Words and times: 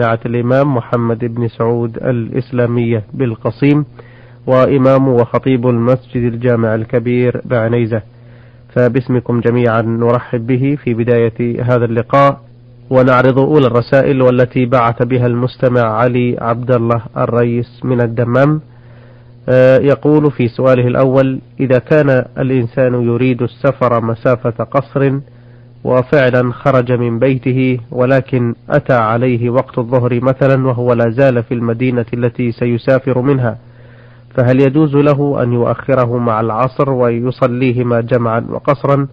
جامعة 0.00 0.20
الإمام 0.26 0.74
محمد 0.74 1.24
بن 1.24 1.48
سعود 1.48 1.96
الإسلامية 1.96 3.02
بالقصيم 3.14 3.84
وإمام 4.46 5.08
وخطيب 5.08 5.66
المسجد 5.68 6.22
الجامع 6.32 6.74
الكبير 6.74 7.40
بعنيزة. 7.44 8.02
فباسمكم 8.74 9.40
جميعا 9.40 9.82
نرحب 9.82 10.46
به 10.46 10.78
في 10.84 10.94
بداية 10.94 11.62
هذا 11.62 11.84
اللقاء 11.84 12.40
ونعرض 12.90 13.38
أولى 13.38 13.66
الرسائل 13.66 14.22
والتي 14.22 14.66
بعث 14.66 15.02
بها 15.02 15.26
المستمع 15.26 15.80
علي 15.80 16.36
عبد 16.40 16.70
الله 16.70 17.02
الرئيس 17.16 17.80
من 17.84 18.00
الدمام. 18.00 18.60
آه، 19.48 19.78
يقول 19.78 20.30
في 20.30 20.48
سؤاله 20.48 20.86
الأول 20.86 21.40
إذا 21.60 21.78
كان 21.78 22.24
الإنسان 22.38 22.94
يريد 22.94 23.42
السفر 23.42 24.00
مسافة 24.04 24.64
قصر 24.64 25.18
وفعلا 25.88 26.52
خرج 26.52 26.92
من 26.92 27.18
بيته 27.18 27.78
ولكن 27.90 28.54
أتى 28.70 28.92
عليه 28.94 29.50
وقت 29.50 29.78
الظهر 29.78 30.20
مثلا 30.22 30.66
وهو 30.66 30.92
لا 30.92 31.10
زال 31.10 31.42
في 31.42 31.54
المدينة 31.54 32.06
التي 32.14 32.52
سيسافر 32.52 33.20
منها. 33.20 33.58
فهل 34.36 34.60
يجوز 34.60 34.96
له 34.96 35.42
أن 35.42 35.52
يؤخره 35.52 36.18
مع 36.18 36.40
العصر 36.40 36.90
ويصليهما 36.90 38.00
جمعا 38.00 38.46
وقصرا 38.50 39.06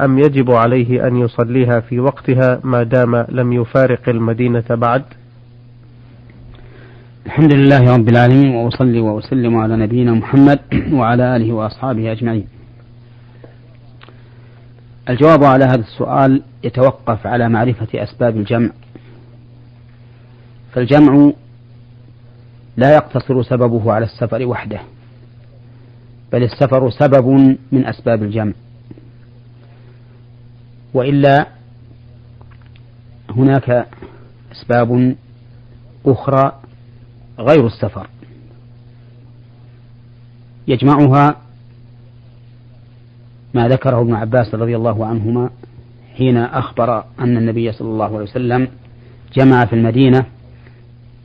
أم 0.00 0.18
يجب 0.18 0.50
عليه 0.50 1.06
أن 1.06 1.16
يصليها 1.16 1.80
في 1.80 2.00
وقتها 2.00 2.60
ما 2.64 2.82
دام 2.82 3.26
لم 3.28 3.52
يفارق 3.52 4.08
المدينة 4.08 4.64
بعد؟ 4.70 5.02
الحمد 7.26 7.54
لله 7.54 7.94
رب 7.96 8.08
العالمين 8.08 8.54
وأصلي 8.54 9.00
وأسلم 9.00 9.56
على 9.56 9.76
نبينا 9.76 10.12
محمد 10.12 10.58
وعلى 10.92 11.36
آله 11.36 11.52
وأصحابه 11.52 12.12
أجمعين. 12.12 12.59
الجواب 15.10 15.44
على 15.44 15.64
هذا 15.64 15.80
السؤال 15.80 16.42
يتوقف 16.64 17.26
على 17.26 17.48
معرفة 17.48 17.88
أسباب 17.94 18.36
الجمع. 18.36 18.70
فالجمع 20.72 21.32
لا 22.76 22.94
يقتصر 22.94 23.42
سببه 23.42 23.92
على 23.92 24.04
السفر 24.04 24.46
وحده 24.46 24.80
بل 26.32 26.42
السفر 26.42 26.90
سبب 26.90 27.56
من 27.72 27.86
أسباب 27.86 28.22
الجمع. 28.22 28.52
وإلا 30.94 31.46
هناك 33.30 33.86
أسباب 34.52 35.16
أخرى 36.06 36.52
غير 37.38 37.66
السفر 37.66 38.06
يجمعها 40.68 41.36
ما 43.54 43.68
ذكره 43.68 44.00
ابن 44.00 44.14
عباس 44.14 44.54
رضي 44.54 44.76
الله 44.76 45.06
عنهما 45.06 45.50
حين 46.16 46.36
أخبر 46.36 47.04
أن 47.20 47.36
النبي 47.36 47.72
صلى 47.72 47.88
الله 47.88 48.04
عليه 48.04 48.30
وسلم 48.30 48.68
جمع 49.34 49.64
في 49.64 49.72
المدينة 49.72 50.24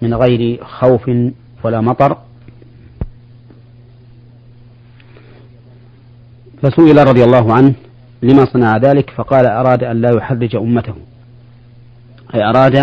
من 0.02 0.14
غير 0.14 0.64
خوف 0.64 1.12
ولا 1.64 1.82
مطر. 1.82 2.18
فسئل 6.62 7.08
رضي 7.08 7.24
الله 7.24 7.54
عنه 7.54 7.74
لما 8.24 8.46
صنع 8.46 8.78
ذلك 8.78 9.10
فقال 9.10 9.46
أراد 9.46 9.84
أن 9.84 10.02
لا 10.02 10.12
يحرج 10.12 10.56
أمته. 10.56 10.96
أي 12.36 12.44
أراد 12.44 12.76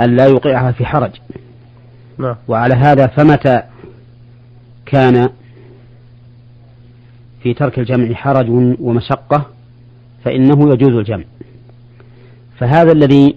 أن 0.00 0.16
لا 0.16 0.26
يوقعها 0.26 0.72
في 0.72 0.84
حرج. 0.84 1.10
نعم. 2.18 2.36
وعلى 2.48 2.74
هذا 2.74 3.06
فمتى 3.06 3.62
كان 4.86 5.28
في 7.46 7.54
ترك 7.54 7.78
الجمع 7.78 8.14
حرج 8.14 8.48
ومشقة 8.80 9.46
فإنه 10.24 10.72
يجوز 10.72 10.94
الجمع. 10.94 11.24
فهذا 12.58 12.92
الذي 12.92 13.36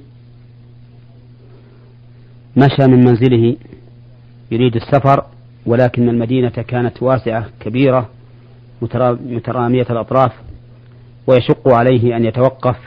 مشى 2.58 2.88
من 2.88 3.06
منزله 3.06 3.56
يريد 4.52 4.76
السفر 4.76 5.24
ولكن 5.66 6.10
المدينة 6.10 6.50
كانت 6.50 7.04
واسعة 7.04 7.50
كبيرة 7.60 8.10
مترامية 9.22 9.86
الأطراف 9.90 10.32
ويشق 11.28 11.68
عليه 11.68 12.18
أن 12.18 12.26
يتوقف 12.26 12.78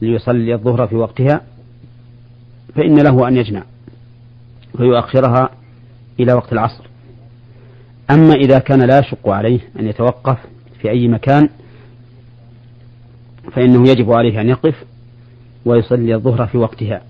ليصلي 0.00 0.54
الظهر 0.54 0.86
في 0.86 0.96
وقتها 0.96 1.40
فإن 2.74 2.98
له 2.98 3.28
أن 3.28 3.36
يجمع 3.36 3.62
ويؤخرها 4.74 5.50
إلى 6.20 6.32
وقت 6.32 6.52
العصر. 6.52 6.87
أما 8.10 8.34
إذا 8.34 8.58
كان 8.58 8.82
لا 8.82 8.98
يشق 8.98 9.28
عليه 9.28 9.60
أن 9.78 9.86
يتوقف 9.86 10.38
في 10.80 10.90
أي 10.90 11.08
مكان 11.08 11.48
فإنه 13.52 13.88
يجب 13.88 14.12
عليه 14.12 14.40
أن 14.40 14.48
يقف 14.48 14.84
ويصلي 15.64 16.14
الظهر 16.14 16.46
في 16.46 16.58
وقتها 16.58 17.02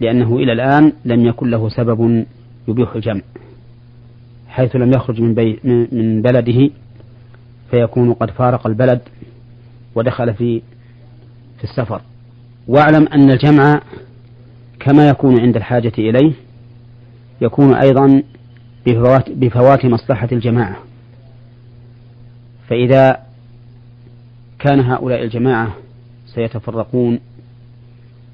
لأنه 0.00 0.36
إلى 0.36 0.52
الآن 0.52 0.92
لم 1.04 1.26
يكن 1.26 1.50
له 1.50 1.68
سبب 1.68 2.24
يبيح 2.68 2.94
الجمع 2.94 3.20
حيث 4.48 4.76
لم 4.76 4.92
يخرج 4.92 5.20
من, 5.20 5.34
بي 5.34 5.60
من 5.92 6.22
بلده 6.22 6.70
فيكون 7.70 8.12
قد 8.12 8.30
فارق 8.30 8.66
البلد 8.66 9.00
ودخل 9.94 10.34
في 10.34 10.62
في 11.58 11.64
السفر. 11.64 12.00
واعلم 12.68 13.08
أن 13.08 13.30
الجمع 13.30 13.80
كما 14.80 15.08
يكون 15.08 15.40
عند 15.40 15.56
الحاجة 15.56 15.92
إليه 15.98 16.32
يكون 17.40 17.74
أيضا 17.74 18.22
بفوات, 18.86 19.30
بفوات 19.30 19.86
مصلحة 19.86 20.28
الجماعة. 20.32 20.76
فإذا 22.68 23.22
كان 24.58 24.80
هؤلاء 24.80 25.22
الجماعة 25.22 25.76
سيتفرقون 26.26 27.18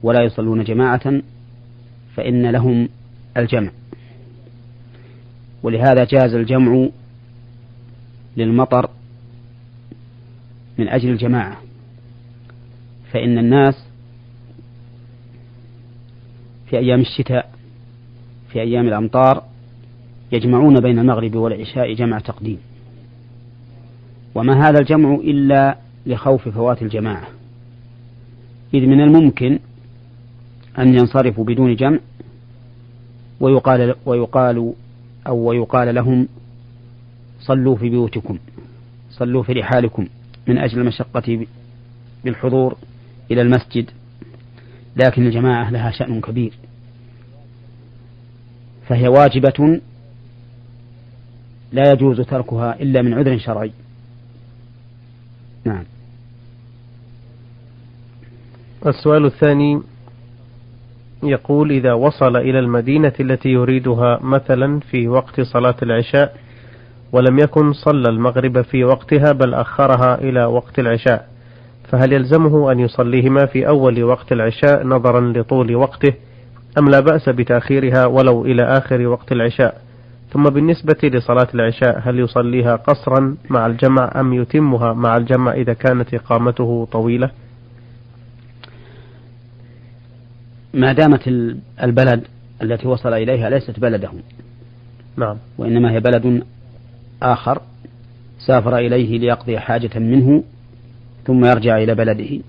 ولا 0.03 0.23
يصلون 0.23 0.65
جماعة 0.65 1.23
فإن 2.17 2.51
لهم 2.51 2.89
الجمع. 3.37 3.71
ولهذا 5.63 6.05
جاز 6.05 6.35
الجمع 6.35 6.89
للمطر 8.37 8.91
من 10.79 10.89
أجل 10.89 11.09
الجماعة. 11.09 11.57
فإن 13.13 13.39
الناس 13.39 13.85
في 16.71 16.79
أيام 16.79 17.01
الشتاء 17.01 17.53
في 18.53 18.61
أيام 18.61 18.89
الأمطار 18.89 19.52
يجمعون 20.33 20.81
بين 20.81 20.99
المغرب 20.99 21.35
والعشاء 21.35 21.95
جمع 21.95 22.19
تقديم. 22.19 22.59
وما 24.35 24.69
هذا 24.69 24.79
الجمع 24.79 25.15
إلا 25.15 25.77
لخوف 26.07 26.49
فوات 26.49 26.83
الجماعة. 26.83 27.29
إذ 28.75 28.87
من 28.87 29.01
الممكن 29.01 29.59
أن 30.79 30.95
ينصرفوا 30.95 31.45
بدون 31.45 31.77
جمع 31.77 31.99
ويقال 33.41 33.95
ويقال 34.07 34.73
أو 35.27 35.37
ويقال 35.37 35.95
لهم 35.95 36.29
صلوا 37.41 37.77
في 37.77 37.89
بيوتكم 37.89 38.39
صلوا 39.11 39.43
في 39.43 39.53
رحالكم 39.53 40.07
من 40.47 40.59
أجل 40.59 40.81
المشقة 40.81 41.47
بالحضور 42.25 42.77
إلى 43.31 43.43
المسجد. 43.43 43.91
لكن 44.97 45.27
الجماعة 45.27 45.71
لها 45.71 45.91
شأن 45.91 46.21
كبير. 46.21 46.53
فهي 48.89 49.09
واجبة 49.09 49.81
لا 51.73 51.93
يجوز 51.93 52.21
تركها 52.21 52.81
إلا 52.81 53.03
من 53.03 53.15
عذر 53.15 53.39
شرعي. 53.39 53.73
نعم. 55.65 55.85
السؤال 58.87 59.25
الثاني 59.25 59.81
يقول 61.23 61.71
إذا 61.71 61.93
وصل 61.93 62.37
إلى 62.37 62.59
المدينة 62.59 63.13
التي 63.21 63.49
يريدها 63.49 64.19
مثلا 64.23 64.81
في 64.81 65.09
وقت 65.09 65.41
صلاة 65.41 65.77
العشاء 65.83 66.37
ولم 67.13 67.39
يكن 67.39 67.73
صلى 67.73 68.09
المغرب 68.09 68.63
في 68.63 68.85
وقتها 68.85 69.33
بل 69.33 69.55
أخرها 69.55 70.21
إلى 70.21 70.45
وقت 70.45 70.79
العشاء 70.79 71.29
فهل 71.89 72.13
يلزمه 72.13 72.73
أن 72.73 72.81
يصليهما 72.81 73.47
في 73.47 73.69
أول 73.69 74.05
وقت 74.05 74.33
العشاء 74.33 74.87
نظرا 74.87 75.21
لطول 75.21 75.77
وقته 75.77 76.15
أم 76.79 76.89
لا 76.89 77.01
بأس 77.01 77.29
بتأخيرها 77.29 78.07
ولو 78.07 78.45
إلى 78.45 78.63
آخر 78.63 79.07
وقت 79.07 79.33
العشاء؟ 79.33 79.83
ثم 80.33 80.43
بالنسبة 80.43 80.97
لصلاة 81.03 81.49
العشاء 81.55 82.01
هل 82.05 82.19
يصليها 82.19 82.77
قصرا 82.77 83.37
مع 83.51 83.67
الجمع 83.67 84.21
أم 84.21 84.33
يتمها 84.33 84.93
مع 84.93 85.17
الجمع 85.17 85.53
إذا 85.53 85.73
كانت 85.73 86.15
إقامته 86.15 86.89
طويلة؟ 86.93 87.31
ما 90.75 90.93
دامت 90.93 91.29
البلد 91.83 92.23
التي 92.63 92.89
وصل 92.89 93.15
إليها 93.15 93.51
ليست 93.51 93.81
بلده 93.81 94.11
نعم. 95.17 95.37
وإنما 95.59 95.93
هي 95.93 96.01
بلد 96.01 96.45
آخر 97.23 97.63
سافر 98.47 98.79
إليه 98.79 99.19
ليقضي 99.19 99.59
حاجة 99.59 99.99
منه 99.99 100.45
ثم 101.27 101.45
يرجع 101.45 101.77
إلى 101.77 101.95
بلده. 101.95 102.41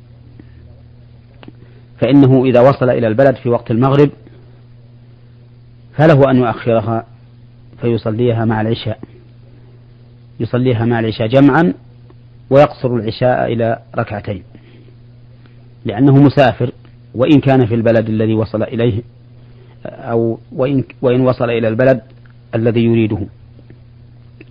فإنه 1.99 2.45
إذا 2.45 2.59
وصل 2.59 2.89
إلى 2.89 3.07
البلد 3.07 3.35
في 3.35 3.49
وقت 3.49 3.71
المغرب 3.71 4.09
فله 5.95 6.31
أن 6.31 6.37
يؤخرها 6.37 7.12
فيصليها 7.83 8.45
مع 8.45 8.61
العشاء. 8.61 8.99
يصليها 10.39 10.85
مع 10.85 10.99
العشاء 10.99 11.27
جمعا 11.27 11.73
ويقصر 12.49 12.95
العشاء 12.95 13.53
إلى 13.53 13.79
ركعتين. 13.97 14.43
لأنه 15.85 16.23
مسافر 16.23 16.71
وإن 17.15 17.39
كان 17.39 17.65
في 17.65 17.75
البلد 17.75 18.09
الذي 18.09 18.33
وصل 18.33 18.63
إليه 18.63 19.01
أو 19.85 20.39
وإن, 20.51 20.83
وإن 21.01 21.21
وصل 21.21 21.49
إلى 21.49 21.67
البلد 21.67 22.01
الذي 22.55 22.83
يريده. 22.83 23.19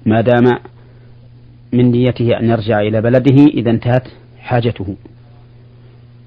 ما 0.06 0.20
دام 0.20 0.58
من 1.72 1.90
نيته 1.90 2.38
أن 2.38 2.44
يرجع 2.44 2.80
إلى 2.80 3.00
بلده 3.00 3.44
إذا 3.46 3.70
انتهت 3.70 4.08
حاجته. 4.38 4.96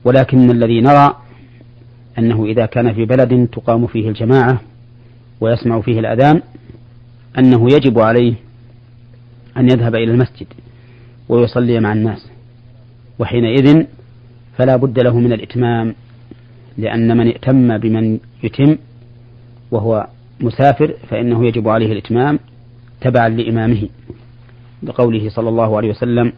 ولكن 0.04 0.52
الذي 0.52 0.82
نرى 0.82 1.16
أنه 2.20 2.46
إذا 2.46 2.66
كان 2.66 2.94
في 2.94 3.06
بلد 3.06 3.48
تقام 3.48 3.88
فيه 3.88 4.10
الجماعة 4.10 4.62
ويسمع 5.42 5.82
فيه 5.82 6.00
الأذان 6.00 6.42
أنه 7.40 7.68
يجب 7.72 8.00
عليه 8.00 8.34
أن 9.58 9.70
يذهب 9.70 9.96
إلى 9.96 10.12
المسجد 10.12 10.48
ويصلي 11.30 11.80
مع 11.80 11.94
الناس 11.94 12.32
وحينئذ 13.20 13.86
فلا 14.58 14.76
بد 14.76 15.00
له 15.00 15.20
من 15.20 15.34
الإتمام 15.34 15.96
لأن 16.78 17.18
من 17.18 17.28
ائتم 17.28 17.78
بمن 17.78 18.20
يتم 18.44 18.78
وهو 19.72 20.08
مسافر 20.40 20.94
فإنه 21.10 21.46
يجب 21.46 21.68
عليه 21.68 21.92
الإتمام 21.92 22.40
تبعا 23.02 23.30
لإمامه. 23.30 23.90
بقوله 24.84 25.30
صلى 25.30 25.50
الله 25.50 25.78
عليه 25.78 25.90
وسلم 25.90 26.34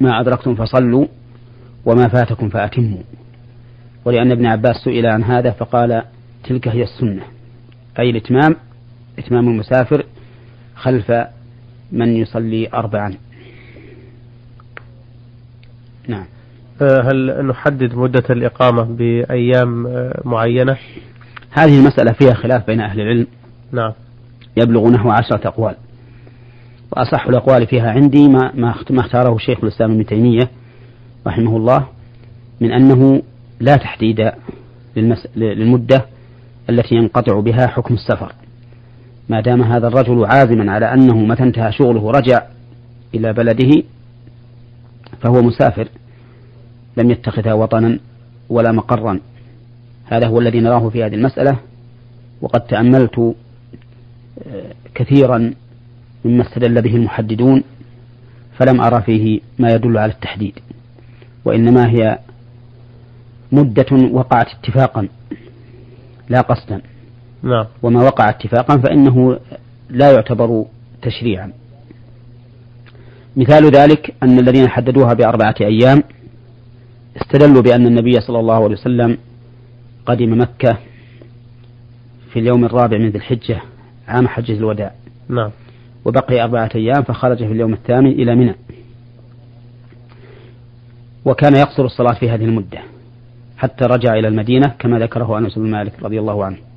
ما 0.00 0.20
أدركتم 0.20 0.54
فصلوا 0.54 1.06
وما 1.86 2.08
فاتكم 2.08 2.48
فأتموا. 2.48 3.02
ولأن 4.04 4.32
ابن 4.32 4.46
عباس 4.46 4.76
سئل 4.84 5.06
عن 5.06 5.24
هذا 5.24 5.50
فقال 5.50 6.02
تلك 6.44 6.68
هي 6.68 6.82
السنة. 6.82 7.22
أي 7.98 8.10
الإتمام 8.10 8.56
إتمام 9.18 9.48
المسافر 9.48 10.04
خلف 10.76 11.12
من 11.92 12.16
يصلي 12.16 12.68
أربعا. 12.74 13.14
نعم. 16.08 16.24
آه، 16.82 17.00
هل 17.00 17.46
نحدد 17.46 17.94
مدة 17.94 18.24
الإقامة 18.30 18.82
بأيام 18.82 19.86
آه، 19.86 20.22
معينة؟ 20.24 20.76
هذه 21.50 21.78
المسألة 21.78 22.12
فيها 22.12 22.34
خلاف 22.34 22.66
بين 22.66 22.80
أهل 22.80 23.00
العلم. 23.00 23.26
نعم. 23.72 23.92
يبلغ 24.56 24.90
نحو 24.90 25.10
عشرة 25.10 25.48
أقوال. 25.48 25.74
وأصح 26.92 27.26
الأقوال 27.26 27.66
فيها 27.66 27.90
عندي 27.90 28.28
ما 28.28 28.52
ما 28.54 29.00
اختاره 29.00 29.38
شيخ 29.38 29.58
الإسلام 29.62 29.92
ابن 29.92 30.06
تيمية 30.06 30.48
رحمه 31.26 31.56
الله 31.56 31.86
من 32.60 32.72
أنه 32.72 33.22
لا 33.60 33.76
تحديد 33.76 34.32
للمدة 35.36 36.06
التي 36.70 36.94
ينقطع 36.94 37.40
بها 37.40 37.66
حكم 37.66 37.94
السفر. 37.94 38.32
ما 39.28 39.40
دام 39.40 39.62
هذا 39.62 39.86
الرجل 39.88 40.24
عازما 40.24 40.72
على 40.72 40.94
أنه 40.94 41.16
متى 41.16 41.42
انتهى 41.42 41.72
شغله 41.72 42.10
رجع 42.10 42.42
إلى 43.14 43.32
بلده 43.32 43.82
فهو 45.20 45.42
مسافر 45.42 45.88
لم 46.96 47.10
يتخذها 47.10 47.52
وطنا 47.52 47.98
ولا 48.48 48.72
مقرا. 48.72 49.20
هذا 50.06 50.26
هو 50.26 50.40
الذي 50.40 50.60
نراه 50.60 50.88
في 50.88 51.04
هذه 51.04 51.14
المسألة 51.14 51.58
وقد 52.40 52.60
تأملت 52.60 53.18
آه، 53.18 54.72
كثيرا 54.94 55.52
مما 56.24 56.42
استدل 56.42 56.82
به 56.82 56.96
المحددون 56.96 57.62
فلم 58.58 58.80
أرى 58.80 59.02
فيه 59.02 59.40
ما 59.58 59.70
يدل 59.70 59.98
على 59.98 60.12
التحديد. 60.12 60.58
وإنما 61.44 61.88
هي 61.90 62.18
مدة 63.52 64.08
وقعت 64.12 64.46
اتفاقا 64.46 65.08
لا 66.28 66.40
قصدا. 66.40 66.82
نعم. 67.42 67.66
وما 67.82 68.02
وقع 68.02 68.30
اتفاقا 68.30 68.76
فإنه 68.76 69.38
لا 69.90 70.12
يعتبر 70.12 70.64
تشريعا. 71.02 71.52
مثال 73.36 73.70
ذلك 73.70 74.14
أن 74.22 74.38
الذين 74.38 74.68
حددوها 74.68 75.14
بأربعة 75.14 75.54
أيام 75.60 76.02
استدلوا 77.16 77.62
بأن 77.62 77.86
النبي 77.86 78.20
صلى 78.20 78.40
الله 78.40 78.54
عليه 78.54 78.74
وسلم 78.74 79.18
قدم 80.06 80.40
مكة 80.40 80.78
في 82.32 82.38
اليوم 82.38 82.64
الرابع 82.64 82.98
من 82.98 83.08
ذي 83.08 83.18
الحجة 83.18 83.60
عام 84.08 84.28
حجة 84.28 84.52
الوداع. 84.52 84.92
نعم. 85.28 85.50
وبقي 86.04 86.42
أربعة 86.42 86.70
أيام 86.74 87.02
فخرج 87.02 87.38
في 87.38 87.52
اليوم 87.52 87.72
الثامن 87.72 88.10
إلى 88.10 88.34
منى. 88.34 88.54
وكان 91.24 91.56
يقصر 91.56 91.84
الصلاة 91.84 92.14
في 92.14 92.30
هذه 92.30 92.44
المدة 92.44 92.78
حتى 93.58 93.84
رجع 93.84 94.14
إلى 94.14 94.28
المدينة 94.28 94.74
كما 94.78 94.98
ذكره 94.98 95.38
أنس 95.38 95.58
بن 95.58 95.70
مالك 95.70 96.02
رضي 96.02 96.20
الله 96.20 96.44
عنه. 96.44 96.67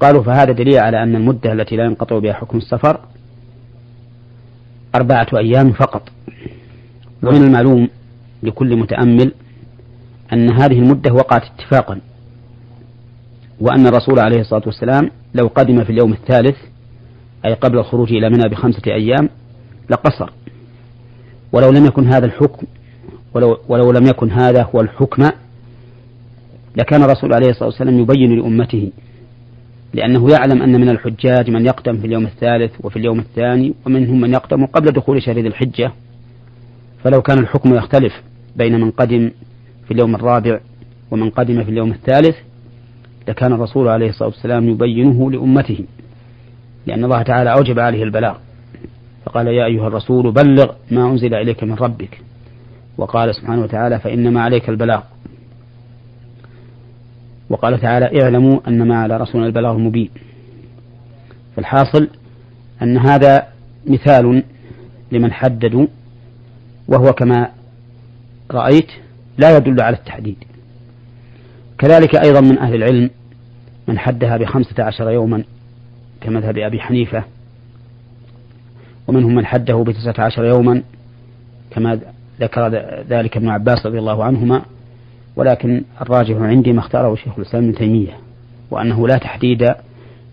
قالوا 0.00 0.22
فهذا 0.22 0.52
دليل 0.52 0.78
على 0.78 1.02
أن 1.02 1.16
المدة 1.16 1.52
التي 1.52 1.76
لا 1.76 1.84
ينقطع 1.84 2.18
بها 2.18 2.32
حكم 2.32 2.58
السفر 2.58 3.00
أربعة 4.94 5.26
أيام 5.36 5.72
فقط. 5.72 6.02
ومن 7.22 7.42
المعلوم 7.44 7.88
لكل 8.42 8.76
متأمل 8.76 9.32
أن 10.32 10.50
هذه 10.50 10.78
المدة 10.78 11.12
وقعت 11.12 11.42
اتفاقا 11.42 12.00
وأن 13.60 13.86
الرسول 13.86 14.18
عليه 14.18 14.40
الصلاة 14.40 14.62
والسلام 14.66 15.10
لو 15.34 15.46
قدم 15.46 15.84
في 15.84 15.90
اليوم 15.90 16.12
الثالث 16.12 16.56
أي 17.46 17.54
قبل 17.54 17.78
الخروج 17.78 18.12
إلى 18.12 18.30
منى 18.30 18.48
بخمسة 18.48 18.82
أيام 18.86 19.28
لقصر. 19.90 20.30
ولو 21.52 21.70
لم 21.70 21.86
يكن 21.86 22.06
هذا 22.06 22.26
الحكم 22.26 22.66
ولو, 23.34 23.58
ولو 23.68 23.90
لم 23.92 24.06
يكن 24.06 24.30
هذا 24.30 24.62
هو 24.74 24.80
الحكم 24.80 25.30
لكان 26.76 27.02
الرسول 27.02 27.34
عليه 27.34 27.50
الصلاة 27.50 27.68
والسلام 27.68 27.98
يبين 27.98 28.38
لأمته 28.38 28.92
لأنه 29.94 30.30
يعلم 30.30 30.62
أن 30.62 30.80
من 30.80 30.88
الحجاج 30.88 31.50
من 31.50 31.66
يقدم 31.66 31.96
في 31.96 32.06
اليوم 32.06 32.24
الثالث 32.26 32.72
وفي 32.80 32.98
اليوم 32.98 33.18
الثاني 33.18 33.74
ومنهم 33.86 34.20
من 34.20 34.32
يقدم 34.32 34.66
قبل 34.66 34.92
دخول 34.92 35.22
شهر 35.22 35.38
ذي 35.38 35.48
الحجة. 35.48 35.92
فلو 37.04 37.22
كان 37.22 37.38
الحكم 37.38 37.74
يختلف 37.74 38.12
بين 38.56 38.80
من 38.80 38.90
قدم 38.90 39.30
في 39.86 39.90
اليوم 39.90 40.14
الرابع 40.14 40.60
ومن 41.10 41.30
قدم 41.30 41.64
في 41.64 41.70
اليوم 41.70 41.90
الثالث 41.90 42.36
لكان 43.28 43.52
الرسول 43.52 43.88
عليه 43.88 44.08
الصلاة 44.08 44.28
والسلام 44.28 44.68
يبينه 44.68 45.30
لأمته 45.30 45.78
لأن 46.86 47.04
الله 47.04 47.22
تعالى 47.22 47.52
أوجب 47.52 47.78
عليه 47.78 48.02
البلاغ. 48.02 48.36
فقال 49.26 49.46
يا 49.46 49.64
أيها 49.64 49.86
الرسول 49.86 50.32
بلغ 50.32 50.72
ما 50.90 51.10
أنزل 51.10 51.34
إليك 51.34 51.64
من 51.64 51.74
ربك. 51.74 52.20
وقال 52.98 53.34
سبحانه 53.34 53.62
وتعالى 53.62 53.98
فإنما 53.98 54.42
عليك 54.42 54.68
البلاغ. 54.68 55.02
وقال 57.50 57.80
تعالى 57.80 58.22
اعلموا 58.22 58.60
أنما 58.68 58.96
على 58.96 59.16
رسولنا 59.16 59.46
البلاغ 59.46 59.76
المبين. 59.76 60.10
فالحاصل 61.56 62.08
أن 62.82 62.98
هذا 62.98 63.46
مثال 63.86 64.42
لمن 65.12 65.32
حددوا 65.32 65.86
وهو 66.88 67.12
كما 67.12 67.50
رأيت 68.50 68.88
لا 69.38 69.56
يدل 69.56 69.80
على 69.80 69.96
التحديد. 69.96 70.36
كذلك 71.78 72.16
أيضا 72.16 72.40
من 72.40 72.58
أهل 72.58 72.74
العلم 72.74 73.10
من 73.88 73.98
حدها 73.98 74.36
بخمسة 74.36 74.84
عشر 74.84 75.10
يوما 75.10 75.44
كمذهب 76.20 76.58
أبي 76.58 76.80
حنيفة 76.80 77.24
ومنهم 79.08 79.34
من 79.34 79.46
حده 79.46 79.84
بتسعة 79.86 80.24
عشر 80.24 80.44
يوما 80.44 80.82
كما 81.70 82.00
ذكر 82.40 82.68
ذلك 83.08 83.36
ابن 83.36 83.48
عباس 83.48 83.86
رضي 83.86 83.98
الله 83.98 84.24
عنهما 84.24 84.62
ولكن 85.36 85.82
الراجح 86.00 86.36
عندي 86.36 86.72
ما 86.72 86.80
اختاره 86.80 87.14
شيخ 87.14 87.38
الإسلام 87.38 87.64
ابن 87.64 87.74
تيمية 87.74 88.16
وأنه 88.70 89.08
لا 89.08 89.18
تحديد 89.18 89.74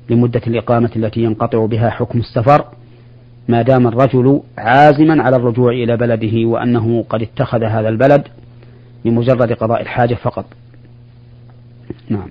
لمدة 0.09 0.41
الإقامة 0.47 0.89
التي 0.95 1.23
ينقطع 1.23 1.65
بها 1.65 1.89
حكم 1.89 2.19
السفر 2.19 2.65
ما 3.47 3.61
دام 3.61 3.87
الرجل 3.87 4.41
عازما 4.57 5.23
على 5.23 5.35
الرجوع 5.35 5.71
إلى 5.71 5.97
بلده 5.97 6.47
وأنه 6.47 7.05
قد 7.09 7.21
اتخذ 7.21 7.63
هذا 7.63 7.89
البلد 7.89 8.27
لمجرد 9.05 9.53
قضاء 9.53 9.81
الحاجة 9.81 10.15
فقط. 10.15 10.45
نعم. 12.09 12.27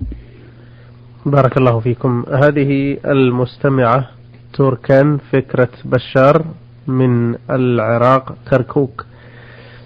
بارك 1.25 1.57
الله 1.57 1.79
فيكم. 1.79 2.25
هذه 2.43 2.97
المستمعة 3.05 4.09
تركان 4.53 5.17
فكرة 5.31 5.69
بشار 5.85 6.45
من 6.87 7.35
العراق 7.49 8.35
كركوك 8.49 9.05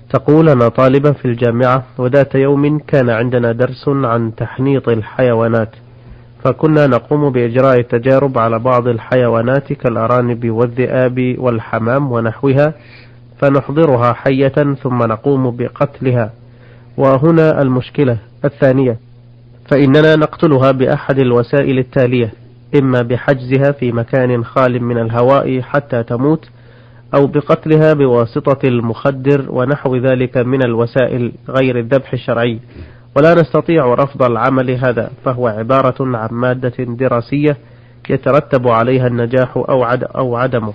تقول 0.10 0.50
أنا 0.50 0.68
طالبة 0.70 1.12
في 1.12 1.26
الجامعة 1.26 1.84
وذات 1.98 2.36
يوم 2.36 2.80
كان 2.80 3.10
عندنا 3.10 3.52
درس 3.52 3.88
عن 3.88 4.36
تحنيط 4.36 4.90
الحيوانات 4.90 5.70
فكنا 6.44 6.88
نقوم 6.88 7.30
بإجراء 7.30 7.80
التجارب 7.80 8.38
على 8.38 8.60
بعض 8.60 8.88
الحيوانات 8.88 9.74
كالأرانب 9.74 10.50
والذئاب 10.50 11.36
والحمام 11.38 12.12
ونحوها 12.12 12.74
فنحضرها 13.40 14.14
حية 14.14 14.76
ثم 14.84 15.04
نقوم 15.04 15.56
بقتلها. 15.58 16.32
وهنا 16.98 17.62
المشكلة 17.62 18.18
الثانية 18.46 18.98
فإننا 19.70 20.16
نقتلها 20.16 20.72
بأحد 20.72 21.20
الوسائل 21.20 21.80
التالية 21.80 22.32
إما 22.76 23.02
بحجزها 23.02 23.72
في 23.72 23.92
مكان 23.92 24.44
خال 24.44 24.84
من 24.84 24.98
الهواء 24.98 25.62
حتى 25.62 26.04
تموت 26.04 26.50
أو 27.16 27.28
بقتلها 27.28 27.94
بواسطة 27.94 28.68
المخدر 28.68 29.46
ونحو 29.50 29.96
ذلك 29.96 30.38
من 30.38 30.64
الوسائل 30.64 31.32
غير 31.50 31.80
الذبح 31.80 32.14
الشرعي. 32.14 32.60
ولا 33.18 33.34
نستطيع 33.34 33.94
رفض 33.94 34.24
العمل 34.24 34.72
هذا 34.72 35.12
فهو 35.26 35.48
عبارة 35.48 36.18
عن 36.18 36.30
مادة 36.32 36.74
دراسية 36.80 37.58
يترتب 38.10 38.68
عليها 38.68 39.08
النجاح 39.08 39.58
أو, 39.58 39.84
عد 39.84 40.04
أو 40.04 40.36
عدمه. 40.36 40.74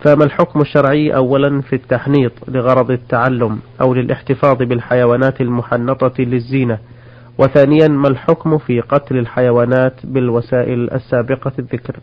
فما 0.00 0.24
الحكم 0.24 0.60
الشرعي 0.60 1.16
أولا 1.16 1.60
في 1.60 1.76
التحنيط 1.76 2.32
لغرض 2.48 2.90
التعلم 2.90 3.58
أو 3.80 3.94
للاحتفاظ 3.94 4.56
بالحيوانات 4.56 5.40
المحنطة 5.40 6.12
للزينة؟ 6.18 6.78
وثانيا 7.38 7.88
ما 7.88 8.08
الحكم 8.08 8.58
في 8.58 8.80
قتل 8.80 9.16
الحيوانات 9.16 9.94
بالوسائل 10.04 10.90
السابقة 10.90 11.52
الذكر؟ 11.58 11.96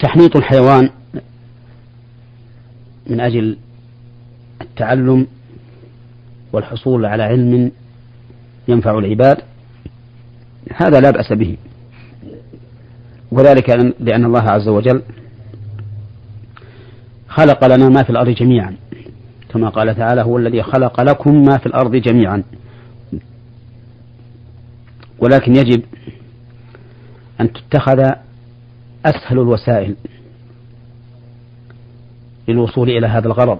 تحنيط 0.00 0.36
الحيوان 0.36 0.90
من 3.06 3.20
أجل 3.20 3.56
التعلم 4.60 5.26
والحصول 6.52 7.06
على 7.06 7.22
علم 7.22 7.72
ينفع 8.68 8.98
العباد 8.98 9.38
هذا 10.74 11.00
لا 11.00 11.10
بأس 11.10 11.32
به. 11.32 11.56
وذلك 13.32 13.94
لأن 14.00 14.24
الله 14.24 14.50
عز 14.50 14.68
وجل 14.68 15.02
خلق 17.28 17.66
لنا 17.66 17.88
ما 17.88 18.02
في 18.02 18.10
الأرض 18.10 18.28
جميعا. 18.28 18.76
كما 19.48 19.68
قال 19.68 19.96
تعالى 19.96 20.22
هو 20.22 20.38
الذي 20.38 20.62
خلق 20.62 21.00
لكم 21.00 21.44
ما 21.44 21.58
في 21.58 21.66
الأرض 21.66 21.96
جميعا. 21.96 22.42
ولكن 25.18 25.56
يجب 25.56 25.82
أن 27.40 27.52
تتخذ 27.52 28.10
أسهل 29.06 29.38
الوسائل 29.38 29.96
للوصول 32.48 32.90
إلى 32.90 33.06
هذا 33.06 33.26
الغرض 33.26 33.58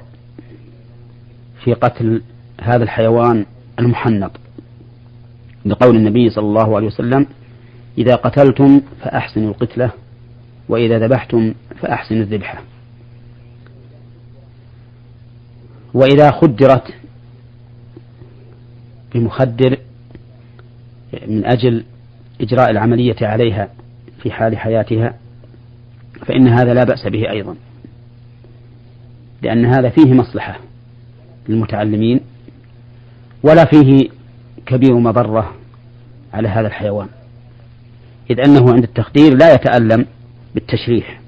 في 1.64 1.75
قتل 1.75 2.23
هذا 2.61 2.85
الحيوان 2.85 3.47
المحنط. 3.78 4.31
لقول 5.64 5.97
النبي 5.97 6.31
صلى 6.31 6.45
الله 6.45 6.76
عليه 6.76 6.87
وسلم 6.87 7.26
إذا 7.99 8.14
قتلتم 8.14 8.81
فأحسنوا 9.00 9.50
القتلة 9.50 9.90
وإذا 10.69 10.99
ذبحتم 10.99 11.55
فأحسنوا 11.81 12.23
الذبحة 12.23 12.62
وإذا 15.95 16.31
خدرت 16.31 16.95
بمخدر 19.14 19.78
من 21.26 21.45
أجل 21.45 21.85
إجراء 22.40 22.71
العملية 22.71 23.16
عليها 23.23 23.69
في 24.23 24.31
حال 24.31 24.59
حياتها 24.59 25.14
فإن 26.26 26.49
هذا 26.49 26.75
لا 26.75 26.85
بأس 26.85 27.07
به 27.07 27.31
أيضا. 27.31 27.57
لأن 29.47 29.67
هذا 29.67 29.88
فيه 29.88 30.15
مصلحة 30.15 30.59
للمتعلمين 31.49 32.21
ولا 33.43 33.65
فيه 33.65 34.09
كبير 34.67 34.95
مضرة 34.95 35.55
على 36.35 36.49
هذا 36.49 36.67
الحيوان 36.67 37.09
إذ 38.31 38.41
أنه 38.41 38.73
عند 38.73 38.83
التخدير 38.83 39.35
لا 39.35 39.55
يتألم 39.55 40.07
بالتشريح 40.55 41.21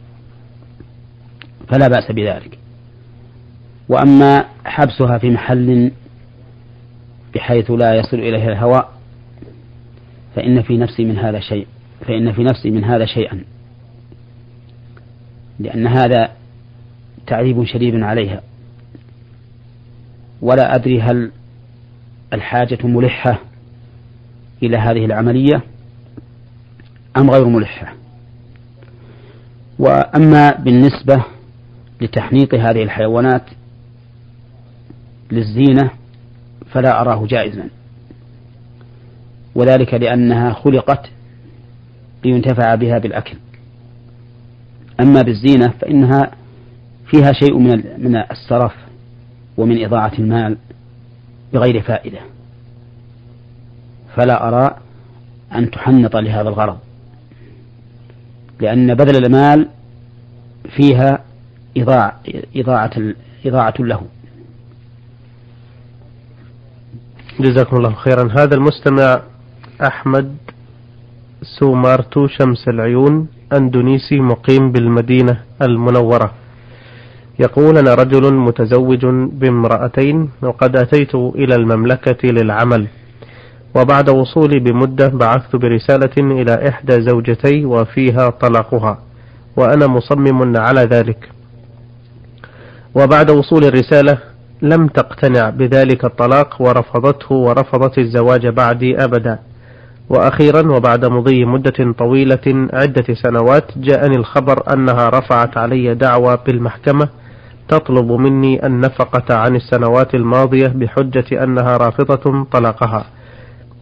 فلا 1.68 1.88
بأس 1.88 2.12
بذلك. 2.12 2.58
وأما 3.88 4.44
حبسها 4.64 5.18
في 5.18 5.30
محل 5.30 5.92
بحيث 7.34 7.70
لا 7.70 7.94
يصل 7.94 8.16
إليه 8.16 8.48
الهواء 8.48 8.92
فإن 10.36 10.62
في 10.62 10.76
نفسي 10.76 11.04
من 11.04 11.18
هذا 11.18 11.40
شيء 11.40 11.66
فإن 12.00 12.32
في 12.32 12.44
نفسي 12.44 12.70
من 12.70 12.84
هذا 12.84 13.06
شيئا 13.06 13.44
لأن 15.60 15.86
هذا 15.86 16.37
تعذيب 17.28 17.64
شديد 17.64 18.02
عليها. 18.02 18.42
ولا 20.42 20.74
أدري 20.74 21.00
هل 21.00 21.30
الحاجة 22.32 22.78
ملحة 22.84 23.38
إلى 24.62 24.76
هذه 24.76 25.04
العملية 25.04 25.62
أم 27.16 27.30
غير 27.30 27.44
ملحة. 27.44 27.94
وأما 29.78 30.50
بالنسبة 30.50 31.24
لتحنيط 32.00 32.54
هذه 32.54 32.82
الحيوانات 32.82 33.42
للزينة 35.30 35.90
فلا 36.70 37.00
أراه 37.00 37.26
جائزا. 37.26 37.68
وذلك 39.54 39.94
لأنها 39.94 40.52
خلقت 40.52 41.10
لينتفع 42.24 42.74
بها 42.74 42.98
بالأكل. 42.98 43.36
أما 45.00 45.22
بالزينة 45.22 45.68
فإنها 45.68 46.30
فيها 47.10 47.32
شيء 47.32 47.58
من 47.58 47.82
من 47.98 48.16
السرف 48.16 48.74
ومن 49.56 49.84
إضاعة 49.84 50.12
المال 50.18 50.56
بغير 51.52 51.82
فائدة. 51.82 52.18
فلا 54.16 54.48
أرى 54.48 54.76
أن 55.54 55.70
تحنط 55.70 56.16
لهذا 56.16 56.48
الغرض 56.48 56.78
لأن 58.60 58.94
بذل 58.94 59.24
المال 59.24 59.68
فيها 60.76 61.24
إضاعة 61.76 62.20
إضاعة 62.56 62.92
إضاعة 63.46 63.74
له. 63.78 64.00
جزاكم 67.40 67.76
الله 67.76 67.94
خيرا. 67.94 68.32
هذا 68.32 68.54
المستمع 68.54 69.22
أحمد 69.86 70.36
سومارتو 71.58 72.26
شمس 72.26 72.68
العيون 72.68 73.28
أندونيسي 73.52 74.20
مقيم 74.20 74.72
بالمدينة 74.72 75.40
المنورة. 75.62 76.34
يقول 77.38 77.78
أنا 77.78 77.94
رجل 77.94 78.34
متزوج 78.34 79.06
بامرأتين 79.32 80.30
وقد 80.42 80.76
أتيت 80.76 81.14
إلى 81.14 81.54
المملكة 81.54 82.28
للعمل 82.28 82.86
وبعد 83.76 84.10
وصولي 84.10 84.58
بمدة 84.58 85.08
بعثت 85.08 85.56
برسالة 85.56 86.16
إلى 86.18 86.68
إحدى 86.68 87.00
زوجتي 87.02 87.64
وفيها 87.64 88.30
طلاقها 88.30 88.98
وأنا 89.56 89.86
مصمم 89.86 90.56
على 90.56 90.80
ذلك. 90.80 91.28
وبعد 92.94 93.30
وصول 93.30 93.64
الرسالة 93.64 94.18
لم 94.62 94.86
تقتنع 94.86 95.50
بذلك 95.50 96.04
الطلاق 96.04 96.62
ورفضته 96.62 97.34
ورفضت 97.34 97.98
الزواج 97.98 98.46
بعدي 98.46 99.04
أبدا. 99.04 99.38
وأخيرا 100.10 100.72
وبعد 100.72 101.04
مضي 101.04 101.44
مدة 101.44 101.92
طويلة 101.98 102.68
عدة 102.72 103.14
سنوات 103.22 103.78
جاءني 103.78 104.16
الخبر 104.16 104.72
أنها 104.72 105.08
رفعت 105.08 105.56
علي 105.56 105.94
دعوى 105.94 106.38
بالمحكمة 106.46 107.08
تطلب 107.68 108.12
مني 108.12 108.66
النفقة 108.66 109.34
عن 109.34 109.56
السنوات 109.56 110.14
الماضية 110.14 110.68
بحجة 110.68 111.44
أنها 111.44 111.76
رافضة 111.76 112.46
طلاقها. 112.52 113.06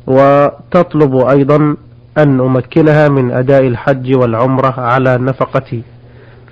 وتطلب 0.06 1.16
أيضا 1.16 1.76
أن 2.18 2.40
أمكنها 2.40 3.08
من 3.08 3.30
أداء 3.30 3.66
الحج 3.66 4.16
والعمرة 4.16 4.80
على 4.80 5.18
نفقتي. 5.18 5.82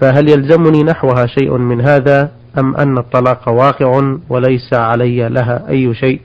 فهل 0.00 0.29
يلزمني 0.29 0.83
نحوها 0.83 1.26
شيء 1.26 1.59
من 1.59 1.81
هذا 1.81 2.31
أم 2.59 2.76
أن 2.76 2.99
الطلاق 2.99 3.49
واقع 3.49 4.14
وليس 4.29 4.75
علي 4.75 5.29
لها 5.29 5.69
أي 5.69 5.95
شيء؟ 5.95 6.21